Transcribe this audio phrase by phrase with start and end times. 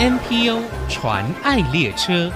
[0.00, 2.32] NPO 传爱列车。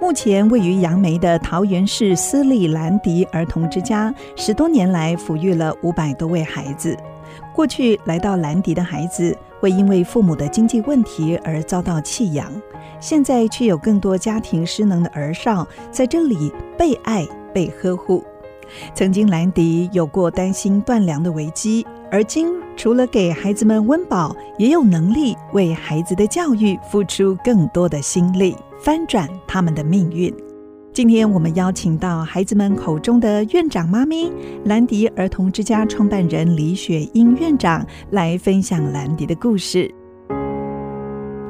[0.00, 6.96] 目前位于杨梅的桃园市私立兰迪儿童之家，十多年来抚育了五百多位孩子。
[7.52, 12.52] 过去来到兰迪的孩子，会因为父母的经济问题而遭到弃养，
[13.00, 18.22] 现在却有更多家庭失能的儿少在这里被爱、被呵护。
[18.94, 30.32] 曾经兰迪有过担心断粮的危机，而今除了给孩子们温饱，也有能力为孩子的教育付出更多的心力，翻转他们的命运。
[30.92, 34.32] 今天我们邀请到孩子们口中的院长妈咪，
[34.64, 39.88] 兰迪儿童之家创办人李雪英院长来分享兰迪的故事。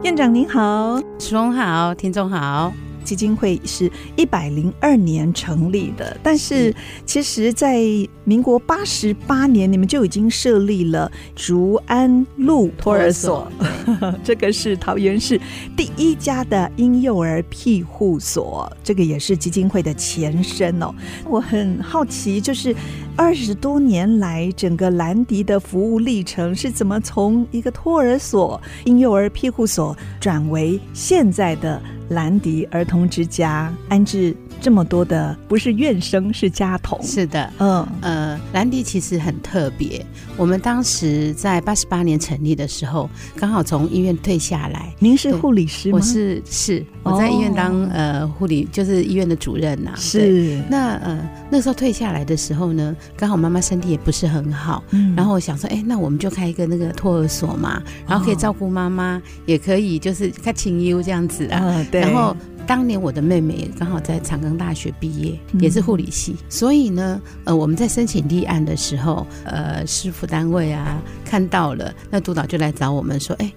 [0.02, 2.72] 院长您好，淑荣好，听众好。
[3.08, 6.74] 基金会是一百零二年成立的，但是
[7.06, 7.82] 其实，在
[8.24, 13.50] 民国八十八年，你们就已经设立了竹安路托儿所，
[14.22, 15.40] 这个是桃园市
[15.74, 20.94] 第一家的婴幼儿庇护所，这个也是基金会的前身哦。
[21.24, 22.76] 我很好奇，就是
[23.16, 31.80] 二十多年来，整个兰迪的服务历程是怎么从一个托儿所、婴幼儿庇护所转为现在的？
[32.08, 37.00] 兰迪儿童之家安置这么多的，不是院生，是家童。
[37.02, 40.04] 是的，嗯呃，兰迪其实很特别。
[40.36, 44.92] 我们当时在八十八年成立的时候，刚好从医院退下来。
[44.98, 45.96] 您是护理师吗？
[45.96, 49.96] 我是是，我在医院当、哦、呃护理，就是医院的主任呐、啊。
[49.96, 50.62] 是。
[50.68, 61.58] 那呃那时候退下来的时候呢，刚好妈妈身体也不是很好，嗯，然后我想说，哎，那我们就开一个那个托儿所嘛，然后可以照顾妈妈，哦、也可以就是看清幽这样子啊。
[61.62, 62.36] 嗯然后
[62.68, 73.50] 当年我的妹妹也刚好在长庚大学毕业，也是护理系，嗯，所以呢，呃，我们在申请立案的时候，呃，师傅单位啊看到了，那督导就来找我们说，哎。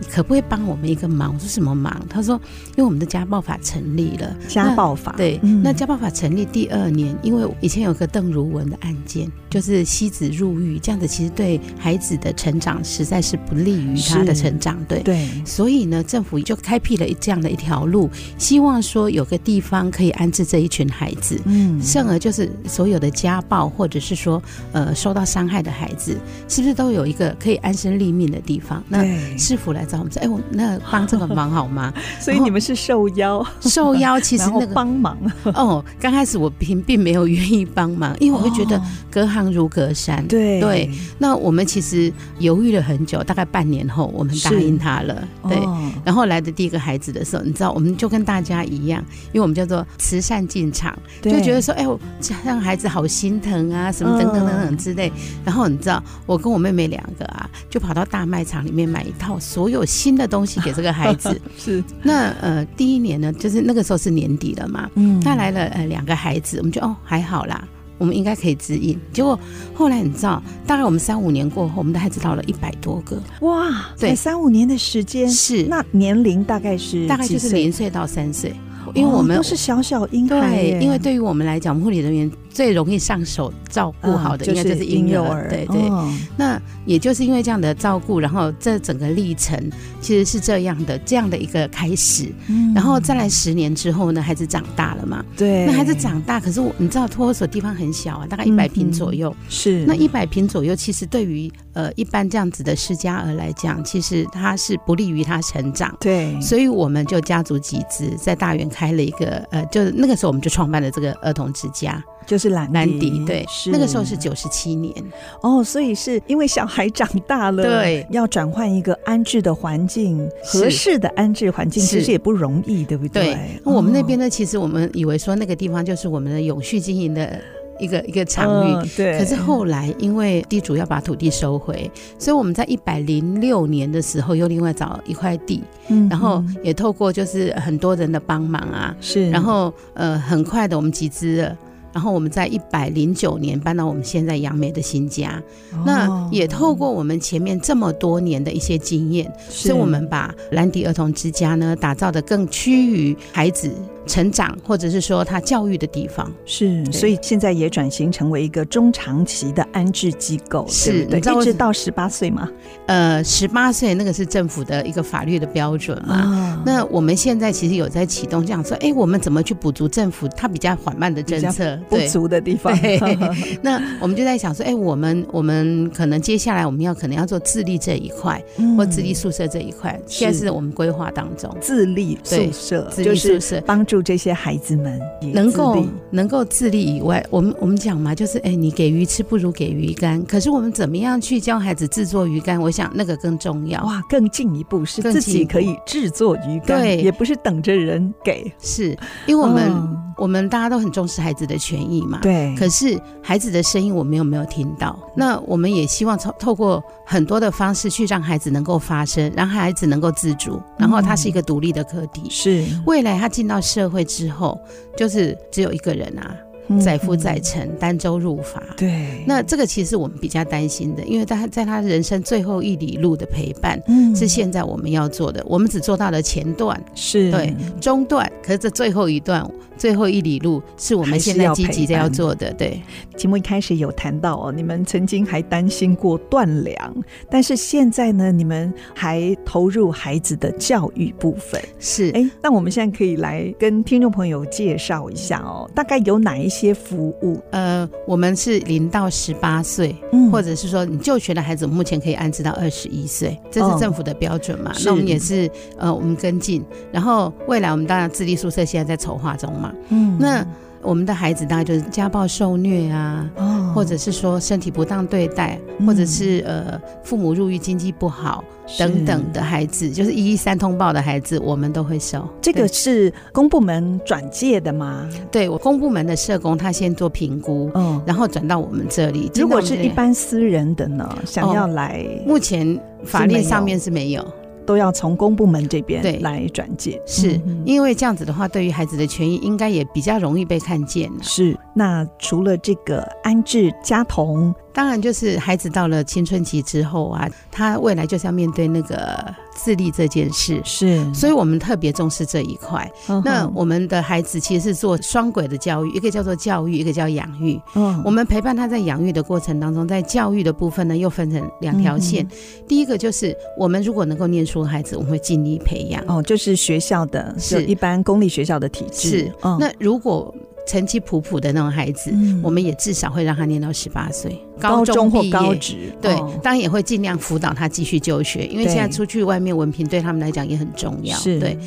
[0.00, 1.34] 你可不可以帮我们一个忙？
[1.34, 2.00] 我说什么忙？
[2.08, 4.36] 他说，因为我们的家暴法成立了。
[4.46, 15.28] 家暴法对、嗯，那家暴法成立第二年，因为以前有个邓如文的案件，就是妻子入狱，这样子其实对孩子的成长实在是不利于他的成长，对对。
[15.44, 21.40] 所以呢，政府就开辟了这样的一条路，希望说有个地方可以安置这一群孩子。
[21.44, 26.16] 嗯，甚而就是所有的家暴或者是说呃受到伤害的孩子，
[26.48, 28.80] 是不是都有一个可以安身立命的地方？
[28.88, 29.04] 那
[29.36, 29.87] 是否来。
[29.88, 31.92] 找我们说，哎，我那帮这个忙好吗？
[32.20, 35.84] 所以你们是受邀，受邀其实那个帮忙哦。
[35.98, 40.26] 刚开始我并并没有愿意帮忙，因为我会觉得隔行如隔山。
[40.28, 45.26] 对对，那我们其实犹豫了很久，大概半年后，我们答应他了。
[45.48, 45.58] 对，
[46.04, 51.98] 然后来的第一个孩子的时候，你知道，我们就跟大家一样，因为我们叫做慈善进场，就觉得说，哎，我
[52.44, 55.10] 让孩子好心疼啊，什么等等等等之类。
[55.44, 59.77] 然后你知道，我跟我妹妹两个啊，就跑到大卖场里面买一套所有。
[59.78, 61.40] 有新的东西给这个孩子。
[61.56, 61.82] 是。
[62.02, 67.66] 那呃第一年呢，就是那个时候是年底了嘛，嗯，他来了呃两个孩子，我们就哦还好啦，
[67.96, 68.98] 我们应该可以指引。
[69.12, 69.38] 结果
[69.74, 75.64] 后来你知道，大概我们三五年过后，我们的孩子到了一百多个，哇，对，三五年的时间是。
[75.64, 77.88] 那年龄大概是大概就是零岁？
[77.88, 78.52] 到三岁，
[78.94, 82.30] 因为我们、哦、都是小小婴孩，对，因为对于我们来讲，我们护理人员。
[82.58, 85.48] 最容易上手照顾好的，应该就是婴幼儿。
[85.48, 85.88] 对对，
[86.36, 89.70] 那也就是因为这样的照顾，然后这整个历程
[90.00, 92.34] 其实是这样的，这样的一个开始。
[92.74, 95.24] 然后再来十年之后呢，孩子长大了嘛？
[95.36, 95.66] 对。
[95.66, 99.32] 那孩子长大，可是我你知道托儿所地方很小啊，大概一百平左右。
[99.48, 99.84] 是。
[99.86, 105.96] 那一百平左右，其实对于呃一般这样子的失家儿来讲，其实它是不利于他成长。
[106.00, 106.36] 对。
[106.40, 112.02] 所以我们就家族集资，在大园开了一个呃，就是那个时候我们就创办了这个儿童之家。
[112.26, 114.94] 就是兰迪，兰迪对，那个时候是九十七年。
[115.42, 123.34] 哦，所以是因为小孩长大了，对，要转换一个安置的环境，合适的安置环境其实也不容易，对不对？
[123.34, 127.38] 对，我们那边呢，其实我们以为说那个地方就是我们的永续经营的
[127.78, 129.18] 一个一个场域，嗯，对。
[129.18, 141.56] 可是后来因为地主要把土地收回，所以我们在一百零六年的时候又另外找一块地，嗯，然后也透过就是很多人的帮忙啊，是，然后呃很快的我们集资了。
[141.92, 145.42] 然后我们在一百零九年搬到我们现在杨梅的新家，
[145.72, 153.72] 哦，那也透过我们前面这么多年的一些经验，所以我们把兰迪儿童之家呢打造的更趋于孩子
[154.08, 156.32] 成长，或者是说他教育的地方。
[156.44, 162.48] 是，所以现在也转型成为一个中长期的安置机构，是，对，一直到十八岁吗？
[162.86, 166.24] 呃，十八岁那个是政府的一个法律的标准嘛。
[166.24, 171.78] 哦、那我们现在其实有在启动，这样说，哎，我们怎么去补足政府它比较缓慢的政策？
[171.88, 172.76] 不足的地方？
[173.62, 181.54] 那我们就在想说，哎，我们我们可能接下来我们要可能要做自立这一块，嗯、或自立宿舍这一块，现在是我们规划当中。
[181.60, 183.60] 自立宿舍，自立宿舍。
[183.66, 185.00] 帮助这些孩子们
[185.32, 190.22] 能够能够自立以外，我们我们讲嘛，就是哎，你给鱼吃不如给鱼干。
[190.24, 192.60] 可是我们怎么样去教孩子制作鱼竿？
[192.60, 198.96] 我想那个更重要哇，更进一步是自己可以制作鱼竿，对，也不是等着人给，是
[199.26, 202.54] 因为我们、嗯、我们大家都很重视孩子的权益嘛，对。
[202.56, 204.98] 可是孩子的声音我们有没有听到？
[205.16, 214.60] 那我们也希望透透过很多的方式去让孩子能够发声，让孩子能够自主，然后他是一个独立的个体，是未来他进到社会之后，
[214.96, 216.36] 就是只有一个人啊。
[216.80, 218.62] 载浮载沉，单舟入法。
[218.76, 225.42] 对，那这个其实我们比较担心的，因为他在他人生最后一里路的陪伴，嗯，是现在我们要做的。
[225.46, 232.52] 我们只做到了前段，是对中段，可是这最后一段，最后一里路是我们现在积极的要做的。
[232.52, 232.82] 对，
[233.16, 236.94] 节目一开始有谈到哦，你们曾经还担心过断粮，
[237.30, 241.62] 但是现在呢，你们还投入孩子的教育部分。
[241.78, 246.57] 是，哎，那我们现在可以来跟听众朋友介绍一下哦，大概有哪一些？
[246.58, 254.72] 些服务，呃，我们是零到十八岁，嗯，或者是说你就学的孩子，目前可以安置到二十一岁，这是政府的标准嘛？
[254.72, 260.46] 哦、那我们也是，呃，我们跟进，然后未来我们当然自立宿舍现在在筹划中嘛，嗯，那。
[260.80, 268.44] 我们的孩子大概就是家暴受虐啊，哦、或者是说身体不当对待，嗯、或者是呃父母入狱经济不好
[268.78, 272.26] 等等的孩子，就是一一三通报的孩子，我们都会收。
[272.40, 275.08] 这个是公部门转介的吗？
[275.30, 279.30] 对，我公部门的社工他先做评估，嗯，然后转到我们这里。
[279.34, 284.26] 如果是一般私人的呢，想要来，哦、目前法律上面是没有。
[284.68, 291.10] 都要从公部门这边来转介，是因为这样子的话，对于孩子的权益应该也比较容易被看见。
[291.22, 294.54] 是，那除了这个安置家童。
[294.72, 302.88] 当然，就是孩子到了青春期之后啊，他未来就是要面对那个自立这件事，是，所以我们特别重视这一块。
[303.24, 307.60] 那我们的孩子其实是做双轨的教育，一个叫做教育，一个叫养育。
[307.74, 312.26] 嗯，我们陪伴他在养育的过程当中，在教育的部分呢，又分成两条线。
[312.68, 316.04] 第一个就是我们如果能够念书的孩子，我们会尽力培养。
[316.06, 319.08] 哦，就是学校的，是一般公立学校的体制。
[319.08, 320.32] 是，哦、那如果
[320.68, 325.90] 成绩普普的那种孩子，嗯、我们也至少会让他念到十八岁，高中或高职。
[326.00, 331.16] 对，哦、当然也会尽量辅导他继续就学，因为现在出去外面文凭对他们来讲也很重要。
[331.16, 331.58] 是对。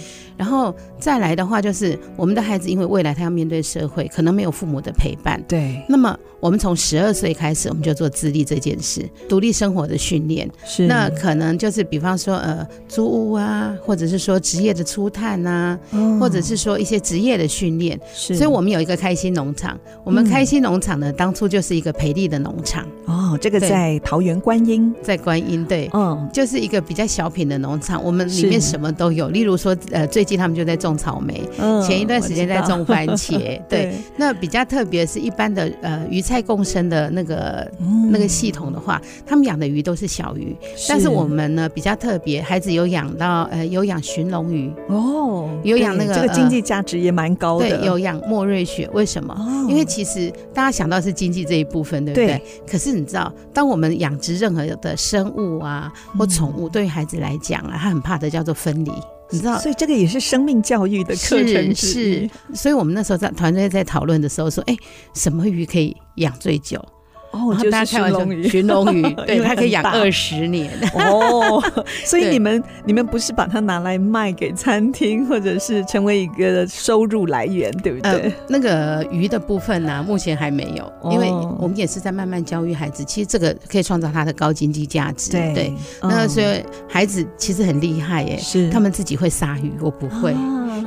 [0.42, 5.40] 然后再来的话，就是我们的孩子，因为未来他要面对社会，可能没有父母的陪伴。
[5.48, 5.80] 对。
[5.88, 10.50] 那么我们从十二岁开始，我们就做自立这件事，独立生活的训练。
[10.66, 10.88] 是。
[10.88, 18.00] 那可能就是比方说，呃，租屋啊，或者是说职业的初探啊，哦、或者是说一些职业的训练。
[18.12, 18.34] 是。
[18.34, 19.80] 所以我们有一个开心农场。
[20.04, 22.84] 我们开心农场呢，嗯、当初就是一个培力的农场。
[23.06, 28.04] 哦，这个在桃园观音，在观音，对，嗯，就是一个比较小品的农场。
[28.04, 33.38] 我们里面什么都有，例如说，呃，最他们就在种草莓，嗯、前一段时间在种番茄。
[33.68, 49.34] 对，对那比较特别是一般的呃鱼菜共生的那个、嗯、那个系统的话，他们养的鱼都是小鱼，是但是我们呢比较特别，孩子有养到呃有养鲟龙鱼哦，有养那个这个经济价值也蛮高的，对，有养莫瑞雪，为什么？
[49.34, 52.28] 哦、因为其实大家想到是经济这一部分，对不对？
[52.28, 58.92] 对可是你知道，当我们养殖任何的生物啊或宠物，对于孩子来讲啊，他很怕的叫做分离。
[59.32, 62.28] 你知道，所以这个也是生命教育的课程之一。
[62.28, 64.76] 是，所以我们那时候在团队在讨论的时候说，哎，
[65.14, 66.84] 什么鱼可以养最久？
[67.32, 70.72] 哦，就是寻龙鱼，寻龙鱼， 对，它可以养二十年。
[70.94, 71.64] 哦，
[72.06, 78.32] 所以你们你们不是把它拿来卖给餐厅，或者是成为一个收入来源，对不对？
[78.48, 83.04] 那个鱼的部分呢，目前还没有，因为我们也是在慢慢教育孩子。
[83.06, 85.32] 其实这个可以创造它的高经济价值。
[85.32, 90.36] 对，那所以孩子其实很厉害耶，是他们自己会杀鱼，我不会。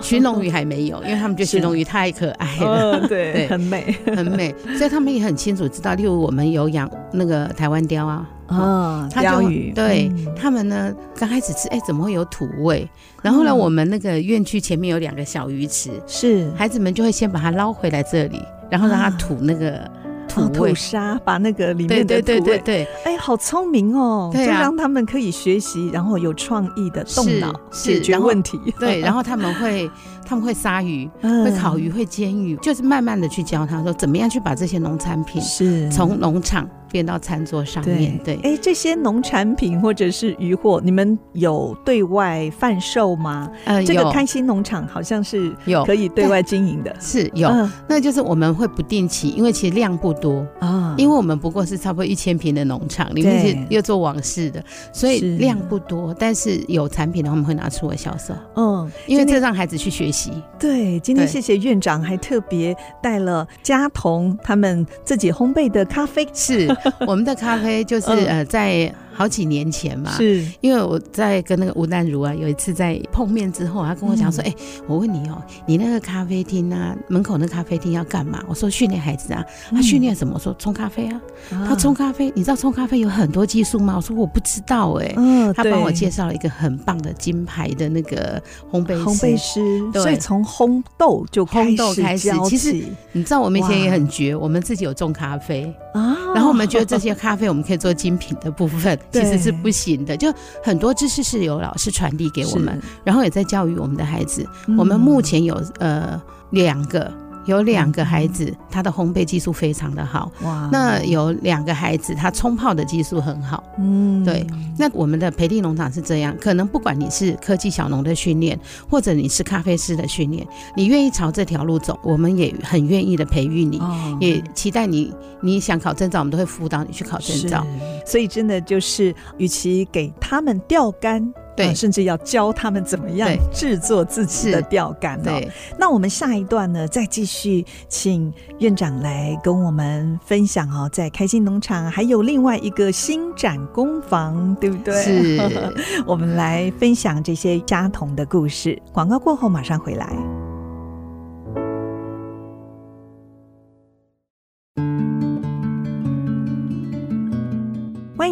[0.05, 12.87] 鲟龙鱼还没有，因为他们觉得鲟龙鱼太可爱了， 对，很美，很美，所以他们也很清楚知道，例如我们有养那个台湾雕啊，啊，鯛鱼，对他们呢，刚开始吃，哎，怎么会有土味？
[13.23, 16.51] 然后呢，我们那个院区前面有两个小鱼池，是。
[16.55, 19.91] 孩子们就会先把它捞回来这里，然后让它吐那个。
[20.35, 28.59] 土沙，把那个里面的土味，对对对对对，哎，好聪明哦，对啊，就让他们可以学习，然后有创意的动脑解决问题。
[28.79, 29.91] 对，然后他们会
[30.25, 35.89] 他们会杀鱼，会烤鱼，会煎鱼，就是慢慢的去教他说怎么样去把这些农产品是。
[35.91, 36.69] 从农场。
[36.93, 43.51] 变到餐桌上面，对，哎，这些农产品或者是渔获，你们有对外贩售吗？
[43.65, 45.85] 呃，这个开心农场好像是有。
[45.85, 47.51] 可以对外经营的，是有，
[47.89, 58.33] 那就是我们会不定期，因为其实量不多啊，因为我们不过是差不多一千平的农场，里面是又做网式的，所以量不多，但是有产品的话，我们会拿出来销售。
[58.55, 60.14] 嗯，因为这让孩子去学习。
[60.59, 66.69] 对，今天谢谢院长，还特别带了家童他们自己烘焙的咖啡，是。
[67.07, 68.95] 我们的咖啡就是呃，在。
[69.15, 80.35] 好几年前嘛，是因为我在跟那个吴淡如啊，有一次在碰面之后，他跟我讲说：“哎、嗯欸，我问你哦，你那个咖啡厅啊，门口那咖啡厅要干嘛？”我说：“训练孩子啊。”他训练什么？
[80.35, 81.21] 我说：“冲咖啡啊。
[81.53, 83.95] 啊”他冲咖啡，你知道冲咖啡有很多技术吗？
[83.97, 85.15] 我说：“我不知道哎、欸。
[85.17, 89.61] 嗯”他帮我介绍了一个很棒的金牌的那个烘焙烘焙师，
[89.93, 92.31] 所以从烘豆就烘豆开始。
[92.49, 92.73] 其实
[93.13, 98.99] 你知道，我们以前也很绝，我们自己有种咖啡啊，然后我们觉得这些咖啡我们可以做精品的部分。
[99.11, 100.33] 其实是不行的，就
[100.63, 104.47] 很多知识是由老师传递给我们，然后也在教育我们的孩子。
[104.77, 106.21] 我们目前有呃
[106.51, 107.11] 两个。
[107.47, 110.31] 有两个孩子，他的烘焙技术非常的好。
[110.43, 110.69] 哇！
[110.73, 113.63] 那有两个孩子，他冲泡的技术很好。
[113.79, 114.47] 嗯，对。
[114.79, 118.59] 那我们的培力农场是这样，可能不管你是科技小农的训练，
[118.89, 120.47] 或者你是咖啡师的训练，
[120.77, 125.13] 你愿意朝这条路走，我们也很愿意的培育你，哦、也期待你。
[125.41, 127.67] 你想考证照，我们都会辅导你去考证照。
[128.07, 131.33] 所以真的就是，与其给他们钓竿。
[131.57, 135.41] 对、呃，甚至要教他们怎么样制作自己的钓竿哦。
[135.79, 144.95] 那我们下一段呢，再继续请院长来跟我们分享哦，在开心农场还有另外一个新展工坊，对不对？
[145.03, 145.75] 是，
[146.07, 148.81] 我们来分享这些家童的故事。
[148.93, 150.44] 广告过后马上回来。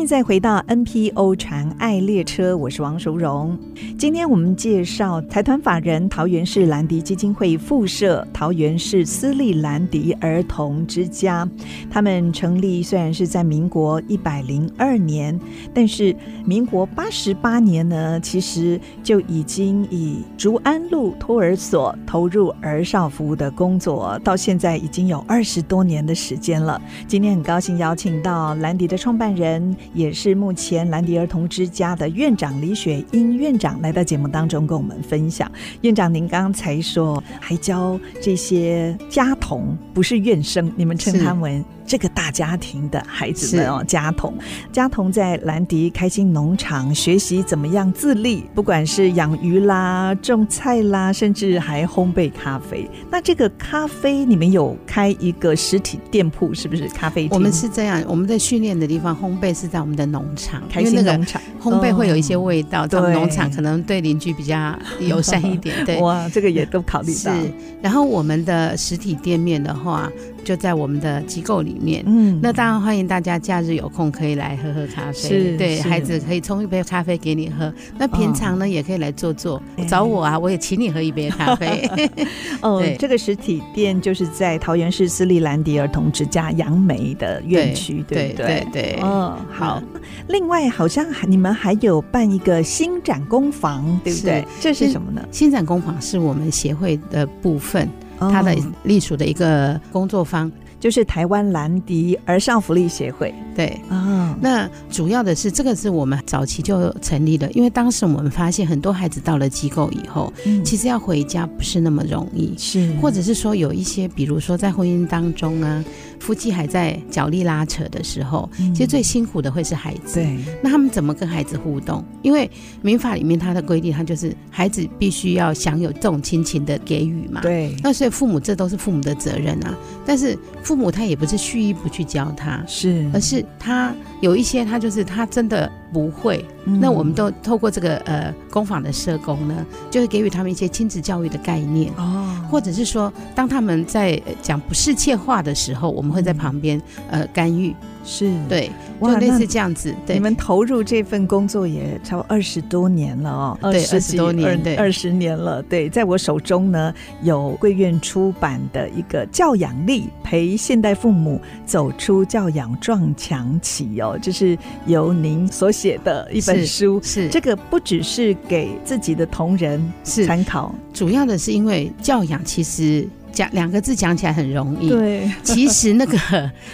[0.03, 3.57] 迎再回到 NPO 传爱列车，我是王淑荣。
[3.97, 11.49] 今天我们介绍财团法人桃园市兰迪基金会附设桃园市私立兰迪儿童之家。
[11.89, 15.39] 他们成立虽然是在民国一百零二年，
[15.73, 26.81] 但是民国八十八年呢，其实就已经以竹安路托儿所投入儿少服务的工作，到现在已经有二十多年的时间了。
[27.07, 29.77] 今天很高兴邀请到兰迪的创办人。
[29.95, 35.51] 也是目前兰迪儿童之家的院长李雪英院长来到节目当中跟我们分享。
[35.83, 41.65] 院长，您刚才说还教这些家童，不是院生，你们称他们。
[41.87, 44.35] 这个大家庭的孩子们哦，家童，
[44.73, 52.89] 家童在兰迪开心农场学习怎么样自立，不管是养鱼啦、种菜啦，甚至还烘焙咖啡。
[53.11, 56.89] 那这个咖啡，你们有开一个实体店铺，是不是？
[56.89, 57.31] 咖啡店？
[57.33, 65.85] 我们是这样，我们在训练的地方烘焙是在我们的农场，开心农场烘焙会有一些味道，在农场可能对邻居比较友善一点。
[65.85, 67.35] 对，哇，这个也都考虑到。
[67.35, 70.11] 是，然后我们的实体店面的话。
[70.45, 77.73] 就在我们的机构里面，嗯，那当然欢迎大家假日有空可以来喝喝咖啡，是对，孩子可以冲一杯咖啡给你喝。
[77.99, 81.89] 那平常呢，也可以来坐坐，找我啊，我也请你喝一杯咖啡。
[82.63, 88.47] 哦，这个实体店就是在桃园市私立兰迪儿童之家杨梅的院区，对不对？
[88.47, 88.99] 对对。
[89.03, 89.83] 嗯，好。
[90.29, 94.45] 另外，好像你们还有办一个新展工坊，对不对？
[94.61, 95.21] 这是什么呢？
[95.31, 97.89] 新展工坊是我们协会的部分。
[98.31, 100.49] 它的隶属的一个工作坊，
[100.83, 103.33] 就是台湾兰迪儿少福利协会。
[103.55, 110.33] 对啊，那主要的是这个是我们早期就成立的，因为当时我们发现很多孩子到了机构以后，
[110.65, 115.85] 其实要回家不是那么容易，是或者是说有一些，比如说在婚姻当中啊。
[116.23, 120.21] 夫妻还在角力拉扯的时候，其实最辛苦的会是孩子。
[120.21, 122.05] 对，那他们怎么跟孩子互动？
[122.23, 122.49] 因为
[122.81, 127.41] 民法里面他的规定，他就是孩子必须要享有这种亲情的给予嘛。
[127.41, 129.77] 对，那所以父母这都是父母的责任啊。
[130.07, 136.45] 但是父母他也不是蓄意不去教他，是，而是他有一些他就是他真的不会。
[136.65, 146.12] 那我们都透过这个呃工坊的社工呢，就是给予他们一些亲子教育的概念哦，或者是说当他们在讲不适切话的时候，我们。
[146.13, 149.95] 会在旁边呃干预，是对就类似这样子。
[150.07, 155.63] 对，你们投入这份工作也超二十多年了哦，对，二十多年，对，二十年了。
[155.63, 167.01] 对，在我手中呢，有贵院出版的一个教养力，陪现代父母走出教养撞墙期哦，这是由您所写的一本书。
[167.03, 173.09] 是，是这个不只是给自己的同仁参考，主要的是因为教养其实。
[173.33, 176.19] 讲两个字讲起来很容易，对， 其实那个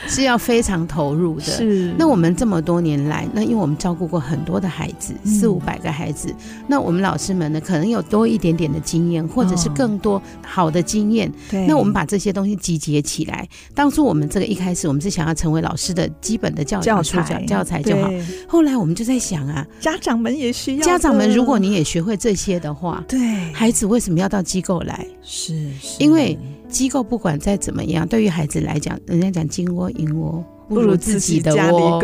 [0.07, 1.45] 是要非常投入的。
[1.45, 6.35] 是，那我们这么多年来，那因为我们照顾过很多的孩子，四五百个孩子，
[6.67, 11.33] 那我们老师们呢，可能有多一点点的经验，或者是更多好的经验。
[11.51, 13.49] 对，那我们把这些东西集结起来。
[13.75, 18.11] 当初我们这个一开始，我们是想要成为老师的基本的教教材教材就好。
[18.47, 20.83] 后来我们就在想啊，家长们也需要。
[20.85, 23.19] 家长们，如果你也学会这些的话，对，
[23.53, 25.07] 孩子为什么要到机构来？
[25.23, 26.37] 是，是因为。
[26.69, 32.01] 机构不管再怎么样，对于孩子来讲，人家讲金窝银窝不如自己的窝。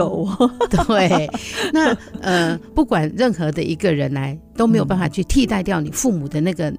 [0.71, 1.31] 对，
[1.73, 6.73] 那呃，不管任何的一个人来，都没有办法去替代掉你父母的那个。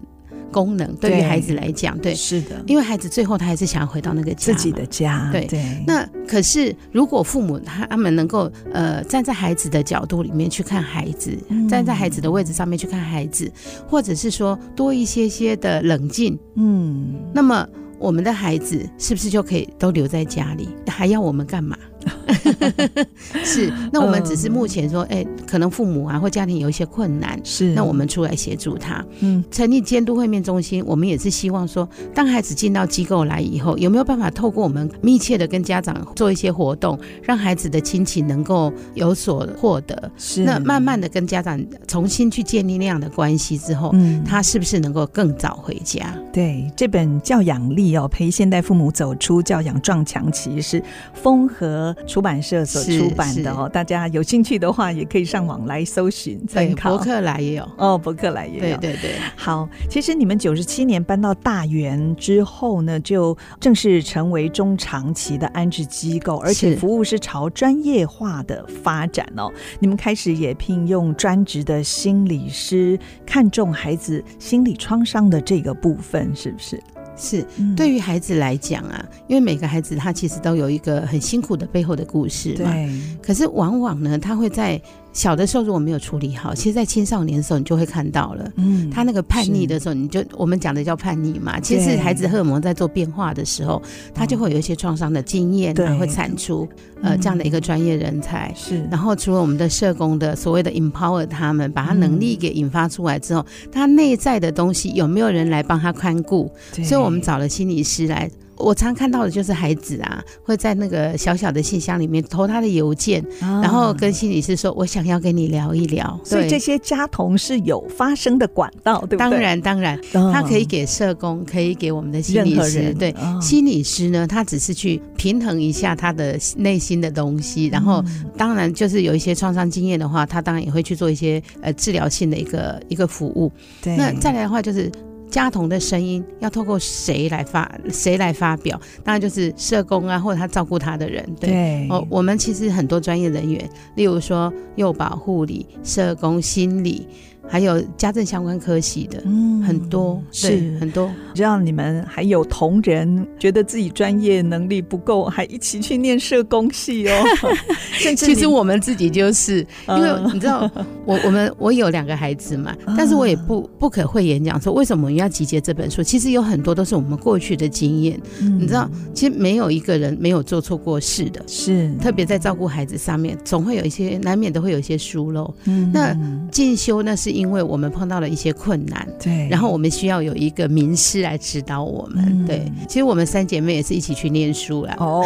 [0.55, 5.83] 功能对于孩子来讲，对，是的，因为孩子最后他还是想要回到那个家，自己的家，对对。
[5.85, 13.51] 那可是如果父母他他们能够呃站在孩子的角度里面去看孩子，嗯、站在孩子的位置上面去看孩子，
[13.85, 17.67] 或者是说多一些些的冷静，嗯，那么
[17.99, 20.69] 我们的孩子是不是就可以都留在家里？
[20.87, 21.77] 还要我们干嘛？
[23.43, 29.03] 是，那我们只是目前说，哎、欸，可能父母啊或家庭有一些困难，是，那我们出来协助他。
[29.19, 40.11] 嗯，成立监督会面中心，我们也是希望说，当孩子进到机构来以后，有没有办法透过我们密切的跟家长做一些活动，让孩子的亲情能够有所获得？
[40.17, 46.15] 是，那慢慢的跟家长重新去建立那样的关系之后，嗯，他是不是能够更早回家？
[46.33, 50.81] 对，这本教养力哦，陪现代父母走出教养撞墙期是
[51.13, 51.95] 丰禾。
[52.15, 56.91] 出版社所出版的哦，大家有兴趣的话，也可以上网来搜寻参考。
[56.91, 58.77] 博客来也有哦，博客来也有。
[58.77, 69.51] 对对对，好，其实你们九十七年搬到大园之后呢，就正式成为中长期的安置机构，而且服务是朝专业化的发展哦。
[69.81, 76.81] 你们开始也聘用专职的心理师，看重孩子心理创伤的这个部分，是不是？
[77.17, 77.45] 是，
[77.75, 82.71] 对于孩子来讲啊，因为每个孩子他其实都有一个很辛苦的背后的故事嘛。
[82.71, 82.89] 对。
[83.21, 84.81] 可是往往呢，他会在。
[85.15, 88.51] 小的时候如果没有处理好，其实，在青少年的时候你就会看到了。
[88.57, 91.57] 嗯，他那个叛逆的时候，你就我们讲的叫叛逆嘛。
[91.57, 93.81] 其实孩子荷尔蒙在做变化的时候，
[94.13, 96.67] 他就会有一些创伤的经验，然后会产出
[97.01, 98.53] 呃这样的一个专业人才。
[98.53, 98.85] 是。
[98.91, 106.51] 然后除了我们的社工的所谓的 empower 他们，把他能力给引发出来之后，他内在的东西有没有人来帮他看顾？
[106.83, 108.29] 所以我们找了心理师来。
[108.57, 119.17] 我常看到的就是孩子啊，会在那个小小的信箱里面投他的邮件，啊、然后跟心理师说：“我想要跟你聊一聊。”所以这些家童是有发声的管道，对不对？
[119.17, 122.93] 当然，当然，他可以给社工，可以给我们的心理师。
[122.93, 128.03] 对，哦、心理师呢，他只是去平衡一下他的内心的东西，然后
[128.37, 133.51] 当然就是有一些创伤经验的话，他当然也会去做一些呃治疗性的一个一个服务。
[133.81, 134.91] 对，那再来的话就是。
[135.29, 137.69] 家童的声音要透过谁来发？
[137.91, 138.79] 谁来发表？
[139.03, 141.25] 当然就是社工啊，或者他照顾他的人。
[141.39, 147.07] 对，对哦，我们其实很多专业人员，例如说幼保护理、社工、心理。
[147.47, 151.09] 还有家政相关科系的，嗯，很多是很多。
[151.33, 157.23] 只要你们还有同仁觉得自己专业能力不够，还一起去念社工系哦。
[157.99, 160.69] 甚至其实我们自己就是，因为你知道，
[161.05, 166.01] 我我们我有两个孩子嘛，但是我也不不可讳言讲说，为什么我们要集结这本书？
[166.01, 168.19] 其实有很多都是我们过去的经验。
[168.39, 175.53] 你知道，其实没有一个人没有做错过事的，是特别在照顾孩子上面，总会有一些难免都会有一些疏漏。
[175.65, 176.17] 嗯，那
[176.51, 177.34] 进修那是。
[177.35, 182.71] 因为我们碰到了一些困难，对，然后我们需要有一个名师来指导我们，嗯、对。
[182.87, 184.95] 其实我们三姐妹也是一起去念书啦。
[184.99, 185.25] 哦，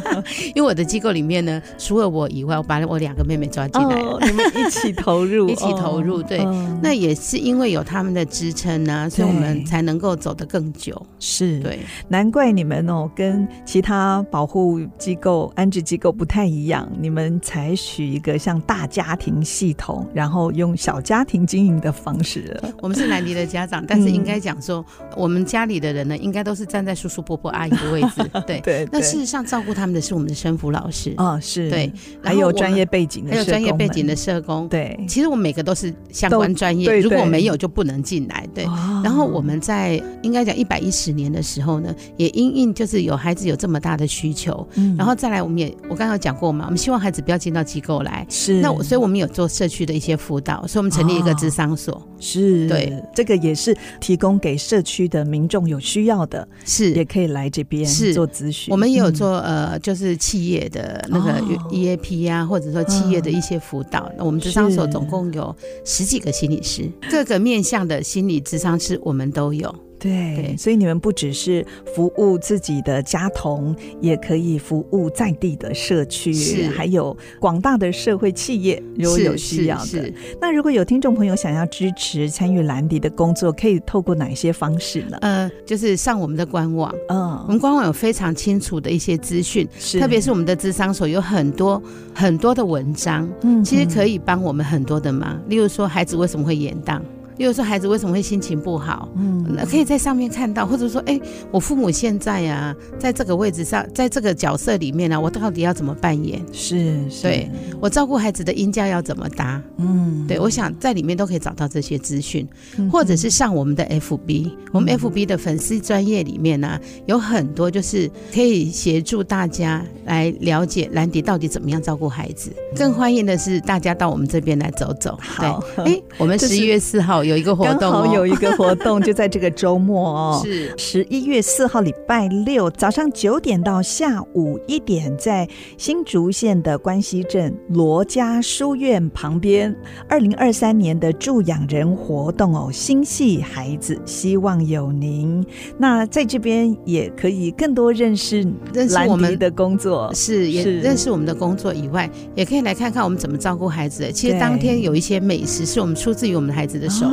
[0.54, 6.38] 因为我的机构里面呢，除了我以外，我把我两个妹妹抓进来了，哦、你们一起投入， 一起投入，对。
[6.38, 11.00] 哦、那也是因为有他们的支撑呢、啊，所以我们才能够走得更久。
[11.18, 21.40] 是对，难怪你们哦，跟其他保护机构、安置机构不太一样，你们采取一个像大家庭系统，然后用小家庭。
[21.50, 22.72] 经营的方式了。
[22.80, 24.86] 我们是南迪的家长，但是应该讲说，
[25.16, 28.30] 我们家里的人呢，应该都是站在叔叔伯伯阿姨的位置。
[28.46, 28.88] 对对。
[28.92, 31.12] 那事实上，照顾他们的是我们的生辅老师。
[31.16, 31.68] 哦，是。
[31.68, 34.68] 对，还有专业背景的，还有专业背景的社工。
[34.68, 38.46] 对，其实我们每个都是相关专业，如果没有就不能进来。
[38.54, 38.64] 对。
[39.02, 44.64] 然后我们在应该讲一百一十年的时候呢，也因应就是有孩子有这么大的需求，
[44.96, 48.24] 然后再来我们也我刚刚有讲过嘛，我们希望孩子不要进到机构来。
[48.28, 48.60] 是。
[48.60, 52.00] 那我所以我们有做社区的一些辅导，所以我们成立一个咨商所。
[52.18, 52.68] 是。
[52.68, 58.70] 对，这个也是提供给社区的民众有需要的，是也可以来这边是做咨询。
[58.70, 64.12] 我们也有做呃，就是企业的那个 EAP 啊，或者说企业的一些辅导。
[64.16, 69.74] 那我们智商所总共有十几个心理师，各个面向的心理智商师我们都有。
[70.00, 80.12] 对，所以你们不只是服务自己的家童，也可以服务在地的社区，是还有广大的社会企业，如果有需要的。
[80.40, 85.18] 那如果有听众朋友想要支持参与兰迪的工作，可以透过哪些方式呢？
[85.20, 91.82] 呃，就是上我们的官网，嗯，我们官网有非常清楚的一些资讯，是特别是我们的智商所有很多
[92.14, 95.38] 很多的文章，嗯，其实可以帮我们很多的忙。
[95.48, 96.98] 例如说，孩子为什么会延宕？
[97.36, 99.08] 比如说孩子为什么会心情不好？
[99.16, 106.40] 嗯，那可以在上面看到，或者说，哎、欸，我父母现在啊，在这个位置上，在这个角色里面呢、啊，我到底要怎么扮演？
[106.52, 109.62] 是，是对我照顾孩子的音教要怎么搭？
[109.78, 122.52] 嗯，对，我想在里面都可以找到这些资讯，嗯、或者是上我们的 FB，、嗯、我们 FB 的粉丝专业里面呢、啊，有很多就是可以协助大家来了解兰迪到底怎么样照顾孩子。
[122.76, 125.18] 更欢迎的是大家到我们这边来走走。
[125.20, 127.24] 好，哎、欸，我们 十一月四号。
[127.30, 139.74] 有一个活动，刚好有一个活动就在这个周末哦， 是十一月四号礼拜六早上九点到下午一点，在新竹县的关西镇罗家书院旁边，
[140.08, 145.44] 二零二三年的助养人活动哦，心系孩子，希望有您。
[145.78, 154.10] 那在这边也可以更多认识认识我们的工作，是也认识我们的工作以外，也可以来看看我们怎么照顾孩子。
[154.10, 157.06] 其实当天有一些美食是我们出自于我们的孩子的手。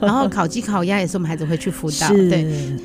[0.00, 2.06] 然后烤鸡烤鸭也是我们孩子会去辅导。
[2.08, 2.44] 是对，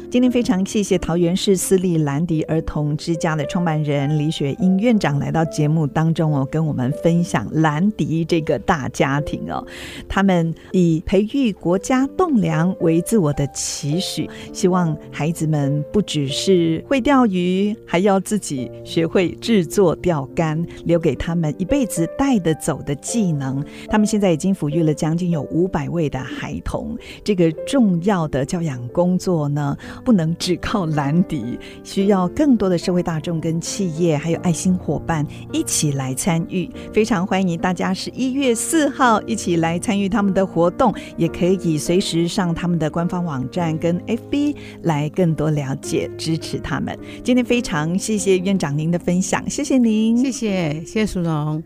[0.09, 9.65] 今天非常谢谢桃园市私立兰迪儿童之家的创办人李雪英院长来到节目当中哦，跟我们分享兰迪这个大家庭哦。
[10.07, 23.63] 他们以培育国家栋梁为自我的期许，希望孩子们不只是会钓鱼，还要自己学会制作钓竿，留给他们一辈子带得走的技能。
[23.89, 36.69] 他们现在已经抚育了将近有五百位的孩童，这个重要的教养工作呢，不能只靠兰迪，需要更多的社会大众跟企业，还有爱心伙伴一起来参与。
[36.93, 46.97] 非常欢迎大家十一月四号一起来参与他们的活动，也可以随时上他们的官方网站跟 FB 来更多了解支持他们。
[47.23, 51.63] 今天非常谢谢院长您的分享，谢谢您，谢谢谢谢淑荣，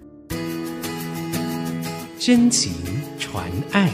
[2.19, 2.73] 真情
[3.17, 3.91] 传爱。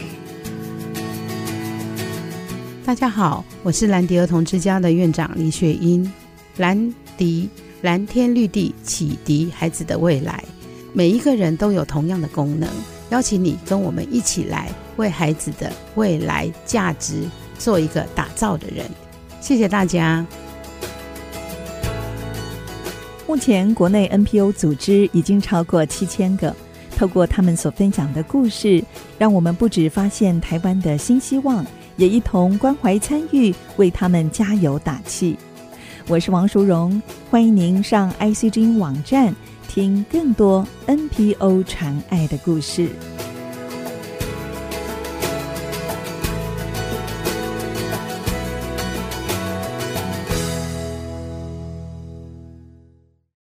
[2.92, 6.12] 大家好，我是兰迪儿童之家的院长李雪英。
[6.58, 7.48] 兰迪，
[7.80, 10.44] 蓝天绿地，启迪孩子的未来。
[10.92, 12.68] 每一个人都有同样的功能，
[13.08, 17.22] 邀请你跟我们一起来为孩子的未来价值
[17.58, 18.84] 做一个打造的人。
[19.40, 20.26] 谢谢大家。
[23.26, 26.54] 目前国内 NPO 组织已经超过七千个，
[26.94, 28.84] 透过他们所分享的故事，
[29.16, 31.64] 让我们不止发现台湾的新希望。
[31.96, 35.36] 也一同关怀参与，为他们加油打气。
[36.08, 37.00] 我是王淑荣，
[37.30, 39.34] 欢迎您上 ICG 网站
[39.68, 42.88] 听更多 NPO 传爱的故事。